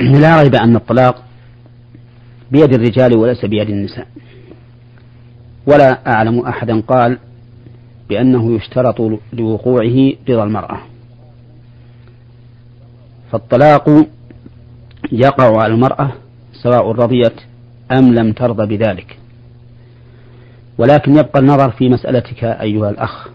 لا 0.22 0.42
ريب 0.42 0.54
أن 0.54 0.76
الطلاق 0.76 1.22
بيد 2.50 2.74
الرجال 2.74 3.16
وليس 3.16 3.44
بيد 3.44 3.68
النساء. 3.70 4.06
ولا 5.66 6.12
أعلم 6.14 6.40
أحدا 6.40 6.80
قال 6.80 7.18
بأنه 8.08 8.56
يشترط 8.56 9.00
لوقوعه 9.32 10.12
رضا 10.28 10.44
المرأة. 10.44 10.78
فالطلاق 13.32 14.06
يقع 15.12 15.62
على 15.62 15.74
المرأة 15.74 16.12
سواء 16.52 16.92
رضيت 16.92 17.40
أم 17.92 18.14
لم 18.14 18.32
ترضى 18.32 18.76
بذلك. 18.76 19.18
ولكن 20.78 21.12
يبقى 21.12 21.40
النظر 21.40 21.70
في 21.70 21.88
مسألتك 21.88 22.44
أيها 22.44 22.90
الأخ. 22.90 23.28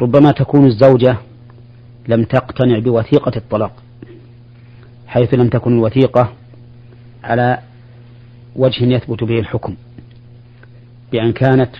ربما 0.00 0.32
تكون 0.32 0.66
الزوجة 0.66 1.16
لم 2.08 2.24
تقتنع 2.24 2.78
بوثيقة 2.78 3.32
الطلاق 3.36 3.72
حيث 5.06 5.34
لم 5.34 5.48
تكن 5.48 5.72
الوثيقة 5.72 6.32
على 7.24 7.58
وجه 8.56 8.84
يثبت 8.84 9.24
به 9.24 9.38
الحكم 9.38 9.74
بأن 11.12 11.32
كانت 11.32 11.70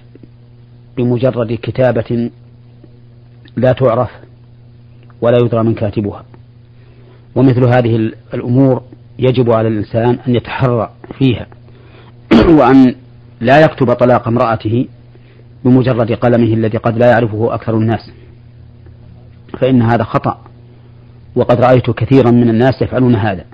بمجرد 0.97 1.59
كتابة 1.63 2.31
لا 3.57 3.73
تعرف 3.73 4.11
ولا 5.21 5.39
يدرى 5.39 5.63
من 5.63 5.75
كاتبها. 5.75 6.25
ومثل 7.35 7.65
هذه 7.65 8.13
الأمور 8.35 8.83
يجب 9.19 9.53
على 9.53 9.69
الإنسان 9.69 10.19
أن 10.29 10.35
يتحرى 10.35 10.91
فيها 11.19 11.47
وأن 12.59 12.95
لا 13.41 13.61
يكتب 13.61 13.93
طلاق 13.93 14.29
امرأته 14.29 14.89
بمجرد 15.65 16.13
قلمه 16.13 16.55
الذي 16.55 16.79
قد 16.79 16.99
لا 16.99 17.11
يعرفه 17.11 17.55
أكثر 17.55 17.75
الناس 17.77 18.11
فإن 19.61 19.83
هذا 19.83 20.05
خطأ. 20.05 20.47
وقد 21.37 21.61
رأيت 21.61 21.91
كثيرا 21.91 22.31
من 22.31 22.51
الناس 22.51 22.83
يفعلون 22.83 23.15
هذا 23.15 23.45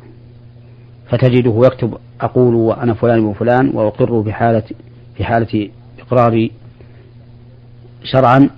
فتجده 1.09 1.67
يكتب 1.67 1.95
أقول 2.21 2.55
وأنا 2.55 2.95
فلان 2.95 3.25
وفلان 3.25 3.71
وأقر 3.75 4.23
في 4.23 4.33
حالة 4.33 4.63
في 5.17 5.25
حالة 5.25 5.69
إقراري 5.99 6.53
شرعا 8.05 8.51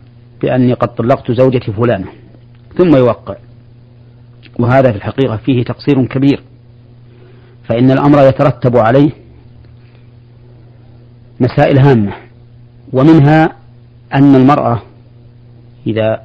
بأني 0.43 0.73
قد 0.73 0.95
طلقت 0.95 1.33
زوجتي 1.33 1.73
فلانة 1.73 2.07
ثم 2.79 2.97
يوقع. 2.97 3.37
وهذا 4.59 4.91
في 4.91 4.97
الحقيقة 4.97 5.37
فيه 5.37 5.65
تقصير 5.65 6.07
كبير. 6.07 6.43
فإن 7.69 7.91
الأمر 7.91 8.29
يترتب 8.29 8.77
عليه 8.77 9.11
مسائل 11.41 11.79
هامة 11.79 12.13
ومنها 12.93 13.53
أن 14.15 14.35
المرأة 14.35 14.83
إذا 15.87 16.23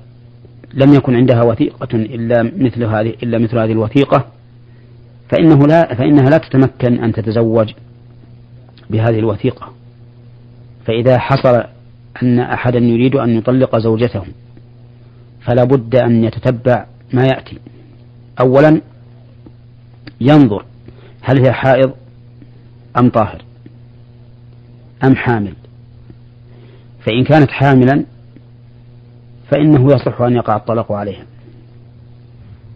لم 0.74 0.94
يكن 0.94 1.16
عندها 1.16 1.44
وثيقة 1.44 1.88
إلا 1.94 2.44
مثل 2.44 2.84
هذه 2.84 3.14
إلا 3.24 3.38
مثل 3.38 3.58
هذه 3.60 3.72
الوثيقة 3.72 4.26
فإنه 5.30 5.68
لا 5.68 5.96
فإنها 5.96 6.30
لا 6.30 6.38
تتمكن 6.38 7.04
أن 7.04 7.14
تتزوج 7.14 7.74
بهذه 8.90 9.20
الوثيقة. 9.20 9.74
فإذا 10.86 11.18
حصل 11.18 11.64
أن 12.24 12.40
أحدا 12.40 12.80
يريد 12.80 13.16
أن 13.16 13.30
يطلق 13.30 13.78
زوجته 13.78 14.24
فلا 15.42 15.64
بد 15.64 15.96
أن 15.96 16.24
يتتبع 16.24 16.86
ما 17.14 17.26
يأتي. 17.26 17.58
أولا 18.40 18.82
ينظر 20.22 20.66
هل 21.22 21.46
هي 21.46 21.52
حائض 21.52 21.92
أم 22.98 23.10
طاهر 23.10 23.42
أم 25.04 25.16
حامل. 25.16 25.54
فإن 27.06 27.24
كانت 27.24 27.52
حاملا 27.52 28.06
فإنه 29.52 29.94
يصح 29.94 30.22
أن 30.22 30.36
يقع 30.36 30.56
الطلاق 30.56 30.92
عليها. 30.92 31.26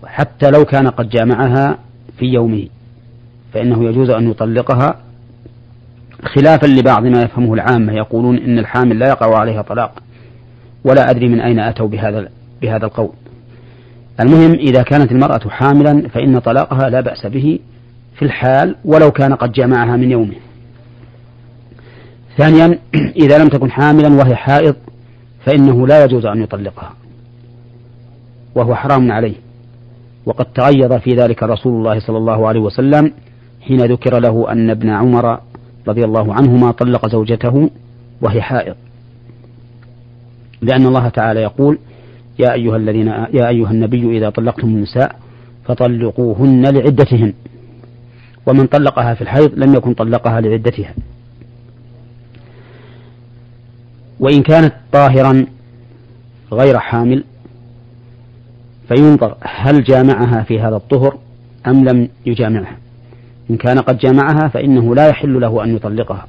حتى 0.06 0.52
لو 0.52 0.66
كان 0.66 0.88
قد 0.88 1.10
جامعها 1.10 1.80
في 2.18 2.26
يومه 2.26 2.68
فإنه 3.54 3.86
يجوز 3.86 4.10
أن 4.10 4.30
يطلقها 4.30 5.00
خلافا 6.26 6.68
لبعض 6.68 7.04
ما 7.04 7.22
يفهمه 7.22 7.54
العامة 7.54 7.94
يقولون 7.94 8.38
إن 8.38 8.60
الحامل 8.60 9.00
لا 9.00 9.08
يقع 9.08 9.38
عليها 9.38 9.62
طلاق 9.62 10.04
ولا 10.84 11.10
أدري 11.10 11.30
من 11.30 11.42
أين 11.42 11.60
أتوا 11.60 11.88
بهذا 11.88 12.30
بهذا 12.62 12.86
القول. 12.86 13.10
المهم 14.20 14.54
إذا 14.54 14.84
كانت 14.84 15.12
المرأة 15.12 15.50
حاملا 15.50 16.08
فإن 16.08 16.40
طلاقها 16.40 16.90
لا 16.90 17.02
بأس 17.02 17.26
به 17.26 17.60
في 18.16 18.26
الحال 18.26 18.76
ولو 18.86 19.12
كان 19.12 19.34
قد 19.34 19.52
جمعها 19.52 19.98
من 19.98 20.12
يومه. 20.12 20.36
ثانيا 22.38 22.80
إذا 23.24 23.38
لم 23.38 23.48
تكن 23.48 23.72
حاملا 23.72 24.08
وهي 24.08 24.36
حائض 24.36 24.76
فإنه 25.46 25.88
لا 25.88 26.06
يجوز 26.06 26.26
أن 26.26 26.44
يطلقها 26.44 26.94
وهو 28.56 28.76
حرام 28.76 29.12
عليه. 29.12 29.36
وقد 30.26 30.46
تغيظ 30.46 30.94
في 30.94 31.16
ذلك 31.16 31.44
رسول 31.44 31.74
الله 31.74 32.00
صلى 32.00 32.18
الله 32.18 32.48
عليه 32.48 32.60
وسلم 32.60 33.14
حين 33.62 33.86
ذكر 33.86 34.20
له 34.20 34.52
أن 34.52 34.70
ابن 34.70 34.90
عمر 34.90 35.40
رضي 35.88 36.04
الله 36.04 36.34
عنهما 36.34 36.72
طلق 36.72 37.08
زوجته 37.08 37.70
وهي 38.22 38.42
حائض. 38.42 38.76
لأن 40.62 40.86
الله 40.86 41.10
تعالى 41.10 41.42
يقول 41.42 41.78
يا 42.40 42.54
أيها 42.54 42.78
الذين 42.78 43.08
يا 43.08 43.50
أيها 43.50 43.72
النبي 43.72 44.18
إذا 44.18 44.30
طلقتم 44.30 44.68
النساء 44.68 45.16
فطلقوهن 45.66 46.62
لعدتهن. 46.62 47.34
ومن 48.48 48.68
طلقها 48.68 49.14
في 49.14 49.22
الحيض 49.22 49.52
لم 49.56 49.76
يكن 49.76 49.94
طلقها 49.94 50.42
لعدتها. 50.42 50.94
وإن 54.20 54.42
كانت 54.44 54.74
طاهرا 54.92 55.46
غير 56.52 56.80
حامل 56.80 57.24
فينظر 58.88 59.36
هل 59.42 59.84
جامعها 59.84 60.44
في 60.44 60.60
هذا 60.60 60.76
الطهر 60.76 61.18
أم 61.68 61.86
لم 61.86 62.10
يجامعها. 62.26 62.78
إن 63.50 63.58
كان 63.58 63.80
قد 63.80 63.98
جامعها 63.98 64.48
فإنه 64.48 64.96
لا 64.96 65.08
يحل 65.08 65.42
له 65.42 65.64
أن 65.64 65.76
يطلقها 65.76 66.28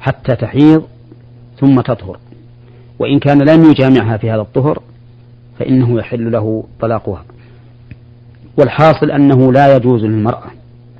حتى 0.00 0.36
تحيض 0.36 0.84
ثم 1.60 1.80
تطهر. 1.80 2.18
وإن 2.98 3.18
كان 3.18 3.42
لم 3.42 3.70
يجامعها 3.70 4.16
في 4.16 4.30
هذا 4.30 4.40
الطهر 4.40 4.82
فإنه 5.58 5.98
يحل 5.98 6.32
له 6.32 6.64
طلاقها. 6.80 7.24
والحاصل 8.58 9.10
أنه 9.10 9.52
لا 9.52 9.76
يجوز 9.76 10.04
للمرأة 10.04 10.50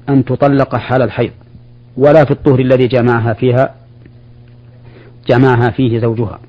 أن 0.09 0.25
تطلق 0.25 0.77
حال 0.77 1.03
الحيض 1.03 1.33
ولا 1.97 2.25
في 2.25 2.31
الطهر 2.31 2.61
الذي 2.61 2.87
جمعها 2.87 3.33
فيها 3.33 3.75
جمعها 5.29 5.71
فيه 5.71 5.99
زوجها. 5.99 6.41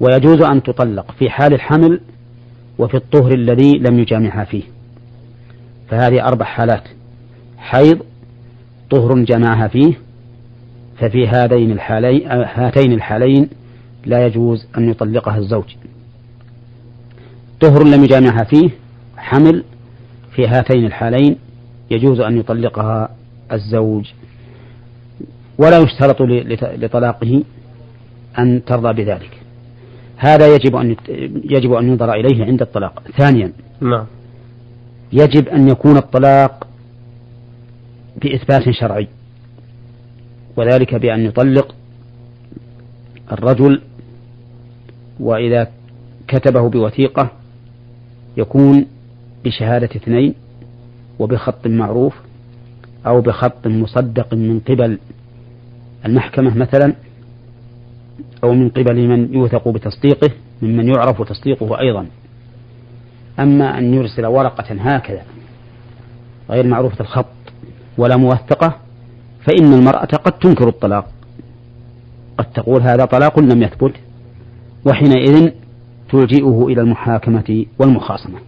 ويجوز 0.00 0.42
أن 0.42 0.62
تطلق 0.62 1.10
في 1.18 1.30
حال 1.30 1.54
الحمل 1.54 2.00
وفي 2.78 2.96
الطهر 2.96 3.32
الذي 3.32 3.78
لم 3.78 3.98
يجامعها 3.98 4.44
فيه. 4.44 4.62
فهذه 5.88 6.28
أربع 6.28 6.44
حالات. 6.44 6.82
حيض 7.60 7.98
طهر 8.90 9.24
جمعها 9.24 9.68
فيه 9.68 9.98
ففي 10.98 11.28
هذين 11.28 11.70
الحالين 11.70 12.26
هاتين 12.30 12.92
الحالين 12.92 13.48
لا 14.06 14.26
يجوز 14.26 14.66
أن 14.78 14.90
يطلقها 14.90 15.38
الزوج. 15.38 15.76
طهر 17.60 17.84
لم 17.84 18.04
يجامعها 18.04 18.44
فيه 18.44 18.70
حمل 19.16 19.64
في 20.36 20.46
هاتين 20.46 20.86
الحالين 20.86 21.36
يجوز 21.90 22.20
أن 22.20 22.38
يطلقها 22.38 23.08
الزوج. 23.52 24.04
ولا 25.58 25.78
يشترط 25.78 26.22
لطلاقه 26.60 27.42
أن 28.38 28.64
ترضى 28.64 29.04
بذلك. 29.04 29.30
هذا 30.16 30.54
يجب 30.54 30.76
أن 30.76 30.96
يجب 31.44 31.72
أن 31.72 31.88
ينظر 31.88 32.12
إليه 32.12 32.44
عند 32.44 32.62
الطلاق. 32.62 33.02
ثانيا 33.18 33.52
نعم. 33.80 34.06
يجب 35.12 35.48
أن 35.48 35.68
يكون 35.68 35.96
الطلاق 35.96 36.66
بإثبات 38.16 38.70
شرعي. 38.70 39.08
وذلك 40.56 40.94
بأن 40.94 41.24
يطلق 41.24 41.74
الرجل 43.32 43.80
وإذا 45.20 45.70
كتبه 46.28 46.68
بوثيقة 46.68 47.30
يكون 48.36 48.86
بشهادة 49.44 49.86
اثنين 49.96 50.34
وبخط 51.18 51.66
معروف 51.66 52.14
أو 53.06 53.20
بخط 53.20 53.66
مصدق 53.66 54.34
من 54.34 54.60
قبل 54.60 54.98
المحكمة 56.06 56.56
مثلا 56.56 56.94
أو 58.44 58.54
من 58.54 58.68
قبل 58.68 59.08
من 59.08 59.34
يوثق 59.34 59.68
بتصديقه 59.68 60.30
ممن 60.62 60.88
يعرف 60.88 61.22
تصديقه 61.22 61.80
أيضا. 61.80 62.06
أما 63.38 63.78
أن 63.78 63.94
يرسل 63.94 64.26
ورقة 64.26 64.74
هكذا 64.74 65.22
غير 66.50 66.66
معروفة 66.66 67.00
الخط 67.00 67.26
ولا 67.98 68.16
موثقة 68.16 68.76
فإن 69.46 69.72
المرأة 69.72 70.04
قد 70.04 70.32
تنكر 70.32 70.68
الطلاق. 70.68 71.06
قد 72.38 72.44
تقول 72.44 72.82
هذا 72.82 73.04
طلاق 73.04 73.38
لم 73.38 73.62
يثبت 73.62 73.92
وحينئذ 74.86 75.50
تلجئه 76.12 76.66
إلى 76.68 76.80
المحاكمة 76.80 77.66
والمخاصمة. 77.78 78.38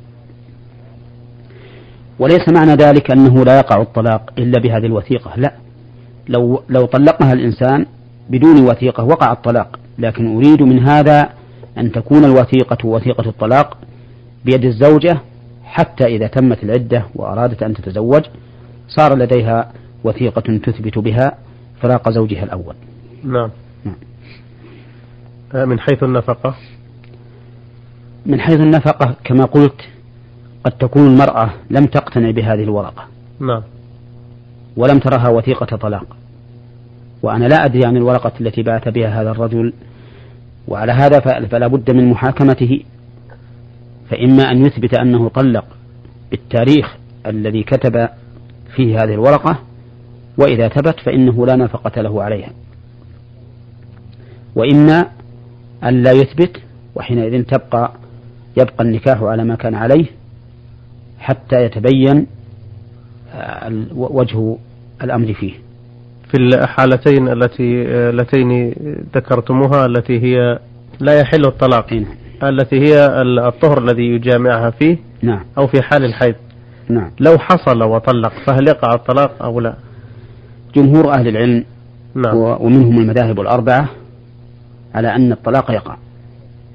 وليس 2.19 2.49
معنى 2.49 2.73
ذلك 2.75 3.11
أنه 3.11 3.45
لا 3.45 3.59
يقع 3.59 3.83
الطلاق 3.83 4.33
إلا 4.39 4.61
بهذه 4.61 4.87
الوثيقة 4.87 5.37
لا. 5.37 5.53
لو 6.29 6.63
لو 6.69 6.87
طلقها 6.87 7.33
الإنسان 7.33 7.87
بدون 8.31 8.65
وثيقة 8.65 9.05
وقع 9.05 9.33
الطلاق 9.33 9.79
لكن 9.99 10.37
أريد 10.37 10.63
من 10.63 10.79
هذا 10.79 11.29
أن 11.79 11.93
تكون 11.93 12.25
الوثيقة 12.25 12.87
وثيقة 12.87 13.29
الطلاق 13.29 13.77
بيد 14.45 14.65
الزوجة 14.65 15.19
حتى 15.65 16.05
إذا 16.05 16.27
تمت 16.27 16.63
العدة 16.65 17.07
وأرادت 17.15 17.63
أن 17.63 17.75
تتزوج 17.75 18.23
صار 18.89 19.15
لديها 19.19 19.73
وثيقة 20.05 20.59
تثبت 20.59 20.99
بها 20.99 21.39
فراق 21.81 22.11
زوجها 22.11 22.45
الأول. 22.45 22.75
نعم, 23.25 23.51
نعم. 23.85 23.95
آه، 25.55 25.65
من 25.65 25.81
حيث 25.81 26.03
النفقة؟ 26.03 26.55
من 28.27 28.41
حيث 28.41 28.61
النفقة 28.61 29.15
كما 29.25 29.45
قلت 29.45 29.81
قد 30.65 30.73
تكون 30.73 31.07
المرأة 31.07 31.51
لم 31.71 31.85
تقتنع 31.85 32.31
بهذه 32.31 32.63
الورقة. 32.63 33.05
نعم. 33.41 33.63
ولم 34.77 34.99
ترها 34.99 35.29
وثيقة 35.29 35.77
طلاق. 35.77 36.17
وأنا 37.23 37.45
لا 37.45 37.65
أدري 37.65 37.87
عن 37.87 37.97
الورقة 37.97 38.33
التي 38.41 38.63
بعث 38.63 38.89
بها 38.89 39.23
هذا 39.23 39.31
الرجل. 39.31 39.73
وعلى 40.69 40.93
هذا 40.93 41.21
فلا 41.47 41.67
بد 41.67 41.91
من 41.91 42.11
محاكمته. 42.11 42.83
فإما 44.11 44.43
أن 44.43 44.67
يثبت 44.67 44.95
أنه 44.95 45.29
طلق 45.29 45.65
بالتاريخ 46.31 46.97
الذي 47.27 47.63
كتب 47.63 48.09
فيه 48.77 49.03
هذه 49.03 49.15
الورقة 49.15 49.59
وإذا 50.39 50.69
ثبت 50.69 51.01
فإنه 51.01 51.47
لا 51.47 51.57
نفقة 51.57 52.03
له 52.03 52.23
عليها 52.23 52.51
وإما 54.55 55.07
أن 55.85 56.03
لا 56.03 56.13
يثبت 56.13 56.63
وحينئذ 56.95 57.43
تبقى 57.43 57.93
يبقى 58.57 58.85
النكاح 58.85 59.23
على 59.23 59.45
ما 59.45 59.55
كان 59.55 59.75
عليه 59.75 60.07
حتى 61.19 61.65
يتبين 61.65 62.27
آه، 63.35 63.73
وجه 63.95 64.57
الأمر 65.03 65.35
فيه 65.35 65.53
في 66.31 66.39
الحالتين 66.39 67.29
التي 67.29 67.83
اللتين 67.89 68.75
ذكرتموها 69.15 69.87
التي 69.87 70.21
هي 70.21 70.59
لا 71.01 71.21
يحل 71.21 71.47
الطلاق 71.47 71.93
نعم. 71.93 72.07
التي 72.43 72.81
هي 72.81 73.07
الطهر 73.23 73.79
الذي 73.79 74.03
يجامعها 74.03 74.71
فيه 74.71 74.97
نعم. 75.23 75.45
أو 75.59 75.67
في 75.67 75.83
حال 75.83 76.05
الحيض 76.05 76.35
نعم. 76.89 77.11
لو 77.21 77.39
حصل 77.39 77.83
وطلق 77.83 78.33
فهل 78.47 78.69
يقع 78.69 78.95
الطلاق 78.95 79.43
أو 79.43 79.61
لا؟ 79.61 79.75
جمهور 80.75 81.15
أهل 81.15 81.29
العلم 81.29 81.65
نعم. 82.15 82.37
ومنهم 82.37 82.99
المذاهب 82.99 83.41
الأربعة 83.41 83.89
على 84.95 85.17
أن 85.17 85.33
الطلاق 85.33 85.71
يقع. 85.71 85.97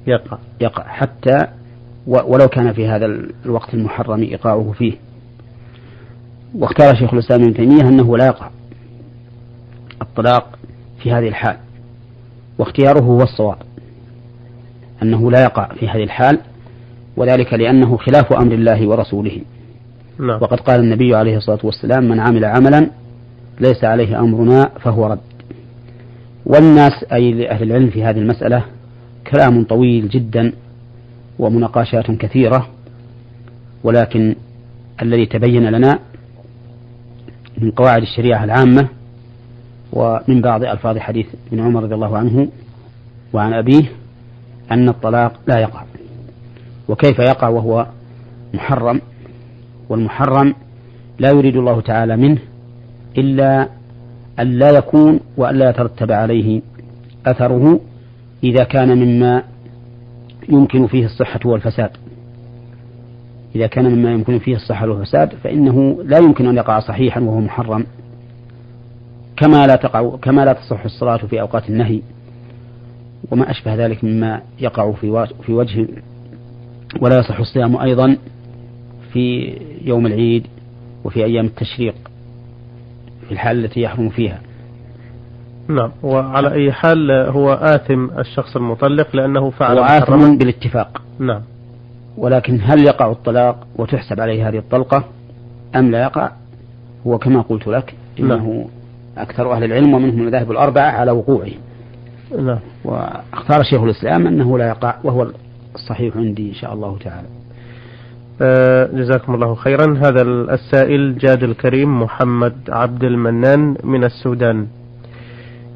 يقع. 0.06 0.38
يقع. 0.60 0.82
حتى 0.82 1.46
ولو 2.06 2.48
كان 2.48 2.72
في 2.72 2.88
هذا 2.88 3.06
الوقت 3.44 3.74
المحرم 3.74 4.20
إيقاعه 4.22 4.72
فيه. 4.78 4.92
واختار 6.54 6.94
شيخ 6.94 7.14
الإسلام 7.14 7.42
ابن 7.42 7.54
تيمية 7.54 7.88
أنه 7.88 8.16
لا 8.16 8.26
يقع 8.26 8.50
الطلاق 10.02 10.58
في 11.02 11.12
هذه 11.12 11.28
الحال. 11.28 11.56
واختياره 12.58 13.00
هو 13.00 13.22
الصواب 13.22 13.58
أنه 15.02 15.30
لا 15.30 15.42
يقع 15.42 15.68
في 15.74 15.88
هذه 15.88 16.04
الحال 16.04 16.38
وذلك 17.16 17.54
لأنه 17.54 17.96
خلاف 17.96 18.32
أمر 18.32 18.52
الله 18.52 18.88
ورسوله. 18.88 19.40
نعم. 20.18 20.42
وقد 20.42 20.60
قال 20.60 20.80
النبي 20.80 21.14
عليه 21.14 21.36
الصلاة 21.36 21.58
والسلام 21.64 22.08
من 22.08 22.20
عمل 22.20 22.44
عملا 22.44 22.90
ليس 23.60 23.84
عليه 23.84 24.20
أمرنا 24.20 24.70
فهو 24.80 25.06
رد. 25.06 25.20
والناس 26.46 27.04
أي 27.12 27.32
لأهل 27.32 27.62
العلم 27.62 27.90
في 27.90 28.04
هذه 28.04 28.18
المسألة 28.18 28.64
كلام 29.32 29.64
طويل 29.64 30.08
جدا 30.08 30.52
ومناقشات 31.38 32.10
كثيرة 32.10 32.68
ولكن 33.84 34.34
الذي 35.02 35.26
تبين 35.26 35.70
لنا 35.70 35.98
من 37.58 37.70
قواعد 37.70 38.02
الشريعة 38.02 38.44
العامة 38.44 38.88
ومن 39.92 40.40
بعض 40.40 40.64
ألفاظ 40.64 40.98
حديث 40.98 41.26
ابن 41.52 41.60
عمر 41.60 41.82
رضي 41.82 41.94
الله 41.94 42.16
عنه 42.18 42.48
وعن 43.32 43.52
أبيه 43.52 43.92
أن 44.72 44.88
الطلاق 44.88 45.32
لا 45.46 45.58
يقع. 45.58 45.82
وكيف 46.88 47.18
يقع 47.18 47.48
وهو 47.48 47.86
محرم؟ 48.54 49.00
والمحرم 49.88 50.54
لا 51.18 51.30
يريد 51.30 51.56
الله 51.56 51.80
تعالى 51.80 52.16
منه 52.16 52.38
إلا 53.18 53.68
أن 54.40 54.58
لا 54.58 54.70
يكون 54.70 55.20
وأن 55.36 55.54
لا 55.54 55.70
يترتب 55.70 56.12
عليه 56.12 56.60
أثره 57.26 57.80
إذا 58.44 58.64
كان 58.64 58.98
مما 58.98 59.42
يمكن 60.48 60.86
فيه 60.86 61.04
الصحة 61.04 61.40
والفساد. 61.44 61.90
إذا 63.56 63.66
كان 63.66 63.84
مما 63.84 64.12
يمكن 64.12 64.38
فيه 64.38 64.56
الصحة 64.56 64.88
والفساد 64.88 65.34
فإنه 65.44 66.02
لا 66.04 66.18
يمكن 66.18 66.46
أن 66.46 66.56
يقع 66.56 66.80
صحيحا 66.80 67.20
وهو 67.20 67.40
محرم. 67.40 67.86
كما 69.36 69.66
لا 69.66 69.76
تقع 69.76 70.16
كما 70.22 70.44
لا 70.44 70.52
تصح 70.52 70.84
الصلاة 70.84 71.16
في 71.16 71.40
أوقات 71.40 71.70
النهي. 71.70 72.00
وما 73.30 73.50
أشبه 73.50 73.74
ذلك 73.74 74.04
مما 74.04 74.42
يقع 74.60 74.92
في 74.92 75.26
في 75.46 75.52
وجه 75.52 75.88
ولا 77.00 77.18
يصح 77.18 77.38
الصيام 77.38 77.76
أيضا. 77.76 78.16
في 79.18 79.58
يوم 79.84 80.06
العيد 80.06 80.46
وفي 81.04 81.24
أيام 81.24 81.46
التشريق 81.46 81.94
في 83.26 83.32
الحال 83.32 83.64
التي 83.64 83.80
يحرم 83.80 84.08
فيها. 84.08 84.40
نعم 85.68 85.90
وعلى 86.02 86.52
أي 86.52 86.72
حال 86.72 87.10
هو 87.10 87.52
آثم 87.52 88.18
الشخص 88.18 88.56
المطلق 88.56 89.16
لأنه 89.16 89.50
فعل 89.50 89.78
هو 89.78 89.84
آثم 89.84 90.38
بالاتفاق. 90.38 91.02
نعم. 91.18 91.40
ولكن 92.16 92.60
هل 92.62 92.80
يقع 92.80 93.10
الطلاق 93.10 93.66
وتحسب 93.76 94.20
عليه 94.20 94.48
هذه 94.48 94.58
الطلقة؟ 94.58 95.04
أم 95.76 95.90
لا 95.90 96.02
يقع؟ 96.02 96.30
هو 97.06 97.18
كما 97.18 97.40
قلت 97.40 97.66
لك 97.66 97.94
إنه 98.20 98.36
نعم. 98.36 98.64
أكثر 99.16 99.52
أهل 99.52 99.64
العلم 99.64 99.94
ومنهم 99.94 100.20
المذاهب 100.20 100.50
الأربعة 100.50 100.90
على 100.90 101.10
وقوعه. 101.10 101.50
نعم. 102.38 102.58
واختار 102.84 103.62
شيخ 103.62 103.82
الإسلام 103.82 104.26
أنه 104.26 104.58
لا 104.58 104.68
يقع 104.68 104.94
وهو 105.04 105.26
الصحيح 105.74 106.16
عندي 106.16 106.48
إن 106.48 106.54
شاء 106.54 106.74
الله 106.74 106.98
تعالى. 106.98 107.37
جزاكم 108.92 109.34
الله 109.34 109.54
خيرا. 109.54 109.98
هذا 110.02 110.22
السائل 110.22 111.18
جاد 111.18 111.42
الكريم 111.42 112.02
محمد 112.02 112.54
عبد 112.68 113.04
المنان 113.04 113.76
من 113.84 114.04
السودان. 114.04 114.66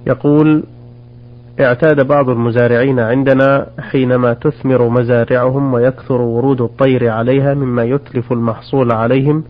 يقول 0.07 0.63
اعتاد 1.61 2.07
بعض 2.07 2.31
المزارعين 2.31 3.01
عندنا 3.01 3.67
حينما 3.81 4.33
تثمر 4.33 4.89
مزارعهم 4.89 5.75
ويكثر 5.75 6.21
ورود 6.21 6.61
الطير 6.61 7.09
عليها 7.09 7.55
مما 7.55 7.85
يتلف 7.85 8.33
المحصول 8.33 8.93
عليهم 8.93 9.45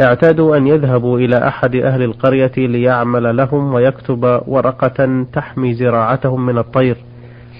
اعتادوا 0.00 0.56
أن 0.56 0.66
يذهبوا 0.66 1.18
إلى 1.18 1.48
أحد 1.48 1.74
أهل 1.76 2.02
القرية 2.02 2.52
ليعمل 2.56 3.36
لهم 3.36 3.74
ويكتب 3.74 4.40
ورقة 4.46 5.24
تحمي 5.32 5.74
زراعتهم 5.74 6.46
من 6.46 6.58
الطير 6.58 6.96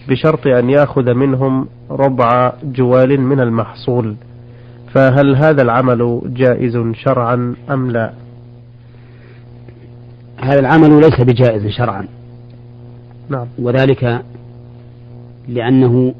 بشرط 0.08 0.46
أن 0.46 0.70
يأخذ 0.70 1.14
منهم 1.14 1.66
ربع 1.90 2.52
جوال 2.64 3.20
من 3.20 3.40
المحصول. 3.40 4.14
فهل 4.94 5.36
هذا 5.36 5.62
العمل 5.62 6.22
جائز 6.26 6.78
شرعا 6.94 7.54
أم 7.70 7.90
لا؟ 7.90 8.12
هذا 10.40 10.60
العمل 10.60 11.00
ليس 11.00 11.20
بجائز 11.20 11.66
شرعا. 11.66 12.08
نعم. 13.28 13.46
وذلك 13.58 14.22
لأنه 15.48 16.14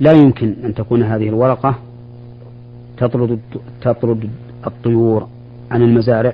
لا 0.00 0.12
يمكن 0.12 0.54
أن 0.64 0.74
تكون 0.74 1.02
هذه 1.02 1.28
الورقة 1.28 1.74
تطرد 2.96 3.40
تطرد 3.80 4.30
الطيور 4.66 5.28
عن 5.70 5.82
المزارع 5.82 6.32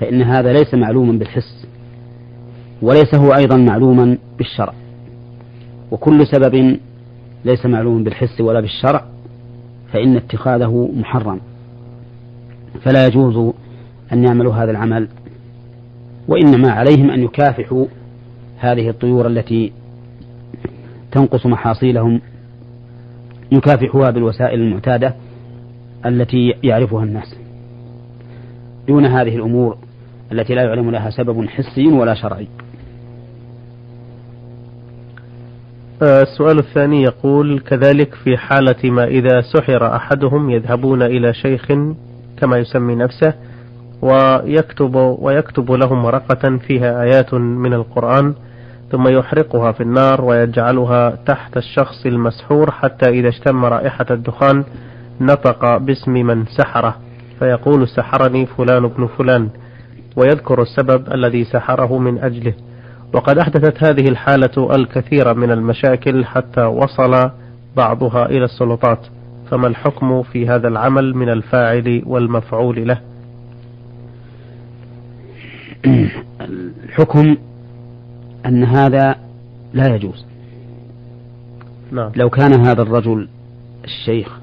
فإن 0.00 0.22
هذا 0.22 0.52
ليس 0.52 0.74
معلوما 0.74 1.12
بالحس 1.12 1.66
وليس 2.82 3.14
هو 3.14 3.34
أيضا 3.34 3.56
معلوما 3.56 4.18
بالشرع. 4.38 4.72
وكل 5.90 6.26
سبب 6.26 6.78
ليس 7.44 7.66
معلوما 7.66 8.04
بالحس 8.04 8.40
ولا 8.40 8.60
بالشرع. 8.60 9.09
فإن 9.92 10.16
اتخاذه 10.16 10.90
محرم. 10.96 11.40
فلا 12.82 13.06
يجوز 13.06 13.54
أن 14.12 14.24
يعملوا 14.24 14.54
هذا 14.54 14.70
العمل 14.70 15.08
وإنما 16.28 16.70
عليهم 16.70 17.10
أن 17.10 17.22
يكافحوا 17.22 17.86
هذه 18.58 18.88
الطيور 18.88 19.26
التي 19.26 19.72
تنقص 21.12 21.46
محاصيلهم 21.46 22.20
يكافحوها 23.52 24.10
بالوسائل 24.10 24.60
المعتادة 24.60 25.14
التي 26.06 26.54
يعرفها 26.62 27.04
الناس. 27.04 27.36
دون 28.88 29.06
هذه 29.06 29.36
الأمور 29.36 29.78
التي 30.32 30.54
لا 30.54 30.62
يعلم 30.62 30.90
لها 30.90 31.10
سبب 31.10 31.48
حسي 31.48 31.86
ولا 31.86 32.14
شرعي. 32.14 32.48
السؤال 36.02 36.58
الثاني 36.58 37.02
يقول 37.02 37.60
كذلك 37.60 38.14
في 38.14 38.36
حالة 38.36 38.90
ما 38.90 39.04
إذا 39.04 39.40
سحر 39.40 39.96
أحدهم 39.96 40.50
يذهبون 40.50 41.02
إلى 41.02 41.34
شيخ 41.34 41.66
كما 42.36 42.58
يسمي 42.58 42.94
نفسه 42.94 43.34
ويكتب 44.02 44.94
ويكتب 44.94 45.72
لهم 45.72 46.04
ورقة 46.04 46.56
فيها 46.56 47.02
آيات 47.02 47.34
من 47.34 47.72
القرآن 47.72 48.34
ثم 48.92 49.08
يحرقها 49.08 49.72
في 49.72 49.82
النار 49.82 50.24
ويجعلها 50.24 51.18
تحت 51.26 51.56
الشخص 51.56 52.06
المسحور 52.06 52.70
حتى 52.70 53.10
إذا 53.10 53.28
اشتم 53.28 53.64
رائحة 53.64 54.06
الدخان 54.10 54.64
نطق 55.20 55.76
باسم 55.76 56.12
من 56.12 56.44
سحره. 56.46 56.96
فيقول 57.38 57.88
سحرني 57.88 58.46
فلان 58.46 58.84
ابن 58.84 59.06
فلان 59.06 59.48
ويذكر 60.16 60.62
السبب 60.62 61.14
الذي 61.14 61.44
سحره 61.44 61.98
من 61.98 62.18
أجله. 62.18 62.54
وقد 63.12 63.38
أحدثت 63.38 63.84
هذه 63.84 64.08
الحالة 64.08 64.74
الكثير 64.74 65.34
من 65.34 65.50
المشاكل 65.50 66.24
حتى 66.24 66.64
وصل 66.64 67.30
بعضها 67.76 68.26
إلى 68.26 68.44
السلطات 68.44 69.06
فما 69.50 69.66
الحكم 69.66 70.22
في 70.22 70.48
هذا 70.48 70.68
العمل 70.68 71.14
من 71.14 71.28
الفاعل 71.28 72.02
والمفعول 72.06 72.88
له 72.88 73.00
الحكم 76.84 77.36
أن 78.46 78.64
هذا 78.64 79.16
لا 79.74 79.94
يجوز 79.94 80.26
نعم. 81.92 82.12
لو 82.16 82.30
كان 82.30 82.66
هذا 82.66 82.82
الرجل 82.82 83.28
الشيخ 83.84 84.40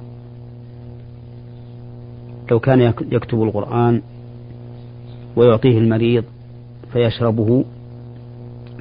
لو 2.51 2.59
كان 2.59 2.81
يكتب 3.11 3.43
القرآن 3.43 4.01
ويعطيه 5.35 5.77
المريض 5.77 6.23
فيشربه 6.93 7.65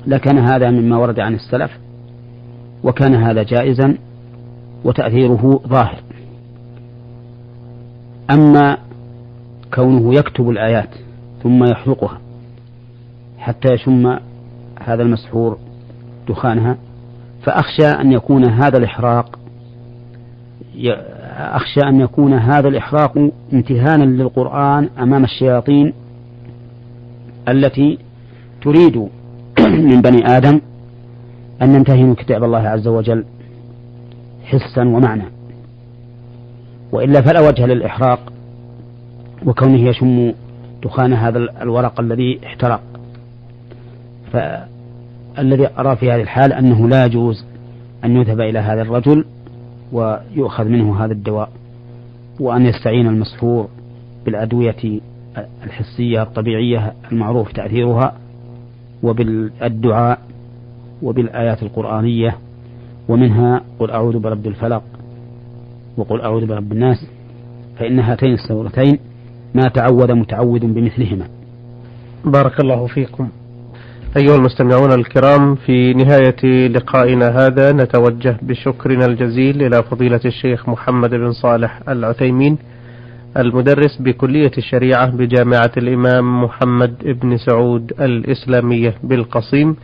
لكان 0.07 0.39
هذا 0.39 0.71
مما 0.71 0.97
ورد 0.97 1.21
عن 1.21 1.35
السلف 1.35 1.71
وكان 2.85 3.15
هذا 3.15 3.43
جائزا 3.43 3.99
وتأثيره 4.85 5.61
ظاهر. 5.67 6.01
أما 8.31 8.79
كونه 9.75 10.15
يكتب 10.15 10.51
الآيات 10.51 10.89
ثم 11.43 11.65
يحرقها 11.65 12.21
حتى 13.39 13.69
يشم 13.73 14.19
هذا 14.85 15.03
المسحور 15.03 15.59
دخانها 16.29 16.77
فأخشى 17.43 17.87
أن 17.87 18.13
يكون 18.13 18.45
هذا 18.45 18.79
الإحراق 18.79 19.39
أخشى 21.39 21.81
أن 21.81 22.01
يكون 22.01 22.33
هذا 22.33 22.69
الإحراق 22.69 23.31
امتهانا 23.53 24.05
للقرآن 24.05 24.89
أمام 24.99 25.25
الشياطين 25.25 25.93
التي 27.49 27.99
تريد 28.63 29.09
من 29.69 30.03
بني 30.03 30.27
آدم 30.27 30.61
أن 31.63 31.75
ينتهي 31.75 32.15
كتاب 32.15 32.45
الله 32.45 32.69
عز 32.69 32.89
وجل 32.89 33.25
حسا 34.45 34.83
ومعنى. 34.83 35.25
وإلا 36.93 37.21
فلا 37.21 37.49
وجه 37.49 37.67
للإحراق 37.67 38.33
وكونه 39.47 39.89
يشم 39.89 40.33
دخان 40.83 41.13
هذا 41.13 41.39
الورق 41.39 42.01
الذي 42.01 42.41
احترق. 42.47 42.81
فالذي 44.33 45.69
أرى 45.79 45.97
في 45.97 46.11
هذه 46.11 46.23
الحال 46.23 46.53
أنه 46.53 46.89
لا 46.89 47.05
يجوز 47.05 47.45
أن 48.05 48.17
يذهب 48.17 48.41
إلى 48.41 48.59
هذا 48.59 48.83
الرجل 48.83 49.25
ويؤخذ 49.93 50.65
منه 50.65 51.05
هذا 51.05 51.13
الدواء 51.13 51.49
وأن 52.41 52.67
يستعين 52.67 53.07
المسحور 53.07 53.69
بالأدوية 54.25 55.01
الحسية 55.65 56.23
الطبيعية 56.23 56.95
المعروف 57.13 57.53
تأثيرها 57.53 58.15
وبالدعاء 59.07 60.19
وبالآيات 61.03 61.63
القرآنية 61.63 62.37
ومنها 63.09 63.61
قل 63.79 63.91
أعوذ 63.91 64.19
برب 64.19 64.47
الفلق 64.47 64.83
وقل 65.97 66.21
أعوذ 66.21 66.47
برب 66.47 66.73
الناس 66.73 67.07
فإن 67.79 67.99
هاتين 68.01 68.33
السورتين 68.35 68.99
ما 69.55 69.69
تعود 69.69 70.11
متعود 70.11 70.61
بمثلهما. 70.61 71.27
بارك 72.25 72.61
الله 72.61 72.87
فيكم. 72.87 73.29
أيها 74.17 74.37
المستمعون 74.37 74.93
الكرام 74.93 75.55
في 75.55 75.95
نهاية 75.95 76.69
لقائنا 76.69 77.29
هذا 77.47 77.73
نتوجه 77.73 78.37
بشكرنا 78.43 79.07
الجزيل 79.07 79.63
إلى 79.63 79.83
فضيلة 79.83 80.21
الشيخ 80.25 80.69
محمد 80.69 81.11
بن 81.11 81.33
صالح 81.33 81.81
العثيمين 81.89 82.59
المدرس 83.37 83.97
بكلية 84.03 84.51
الشريعة 84.59 85.17
بجامعة 85.17 85.73
الإمام 85.77 86.45
محمد 86.45 86.95
بن 87.23 87.37
سعود 87.37 87.93
الإسلامية 88.01 88.95
بالقصيم 89.03 89.77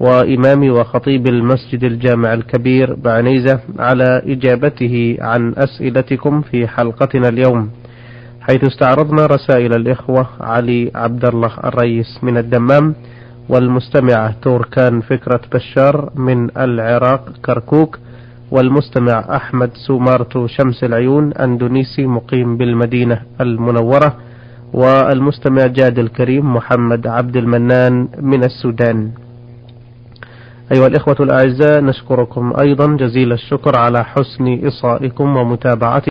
وإمام 0.00 0.70
وخطيب 0.70 1.26
المسجد 1.26 1.84
الجامع 1.84 2.34
الكبير 2.34 2.94
بعنيزة 2.94 3.60
على 3.78 4.22
إجابته 4.26 5.16
عن 5.20 5.54
أسئلتكم 5.56 6.40
في 6.42 6.66
حلقتنا 6.68 7.28
اليوم 7.28 7.70
حيث 8.40 8.64
استعرضنا 8.64 9.26
رسائل 9.26 9.74
الإخوة 9.74 10.26
علي 10.40 10.90
عبد 10.94 11.24
الله 11.24 11.52
الرئيس 11.64 12.18
من 12.22 12.36
الدمام 12.38 12.94
والمستمعة 13.48 14.34
توركان 14.42 15.00
فكرة 15.00 15.40
بشار 15.54 16.10
من 16.14 16.48
العراق 16.58 17.28
كركوك 17.44 17.98
والمستمع 18.50 19.36
أحمد 19.36 19.70
سومارتو 19.86 20.46
شمس 20.46 20.84
العيون 20.84 21.32
أندونيسي 21.32 22.06
مقيم 22.06 22.56
بالمدينة 22.56 23.22
المنورة 23.40 24.16
والمستمع 24.72 25.66
جاد 25.66 25.98
الكريم 25.98 26.54
محمد 26.54 27.06
عبد 27.06 27.36
المنان 27.36 28.08
من 28.20 28.44
السودان. 28.44 29.10
أيها 30.72 30.86
الإخوة 30.86 31.16
الأعزاء 31.20 31.80
نشكركم 31.80 32.52
أيضا 32.60 32.96
جزيل 32.96 33.32
الشكر 33.32 33.78
على 33.78 34.04
حسن 34.04 34.66
إصائكم 34.66 35.36
ومتابعتكم 35.36 36.09